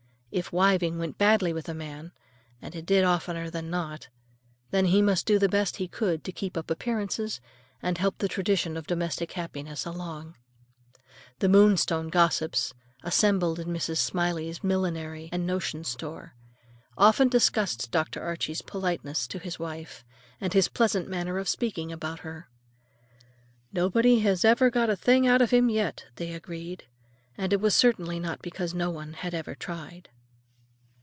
If 0.33 0.53
wiving 0.53 0.97
went 0.97 1.17
badly 1.17 1.51
with 1.51 1.67
a 1.67 1.73
man,—and 1.73 2.73
it 2.73 2.85
did 2.85 3.03
oftener 3.03 3.49
than 3.49 3.69
not,—then 3.69 4.85
he 4.85 5.01
must 5.01 5.25
do 5.25 5.37
the 5.37 5.49
best 5.49 5.75
he 5.75 5.89
could 5.89 6.23
to 6.23 6.31
keep 6.31 6.55
up 6.55 6.71
appearances 6.71 7.41
and 7.81 7.97
help 7.97 8.17
the 8.17 8.29
tradition 8.29 8.77
of 8.77 8.87
domestic 8.87 9.33
happiness 9.33 9.85
along. 9.85 10.35
The 11.39 11.49
Moonstone 11.49 12.07
gossips, 12.07 12.73
assembled 13.03 13.59
in 13.59 13.67
Mrs. 13.67 13.97
Smiley's 13.97 14.63
millinery 14.63 15.27
and 15.33 15.45
notion 15.45 15.83
store, 15.83 16.33
often 16.97 17.27
discussed 17.27 17.91
Dr. 17.91 18.21
Archie's 18.23 18.61
politeness 18.61 19.27
to 19.27 19.37
his 19.37 19.59
wife, 19.59 20.05
and 20.39 20.53
his 20.53 20.69
pleasant 20.69 21.09
manner 21.09 21.39
of 21.39 21.49
speaking 21.49 21.91
about 21.91 22.19
her. 22.19 22.47
"Nobody 23.73 24.19
has 24.21 24.45
ever 24.45 24.69
got 24.69 24.89
a 24.89 24.95
thing 24.95 25.27
out 25.27 25.41
of 25.41 25.51
him 25.51 25.67
yet," 25.69 26.05
they 26.15 26.31
agreed. 26.31 26.85
And 27.37 27.51
it 27.51 27.59
was 27.59 27.75
certainly 27.75 28.17
not 28.17 28.41
because 28.41 28.73
no 28.73 28.89
one 28.89 29.11
had 29.11 29.33
ever 29.33 29.55
tried. 29.55 30.07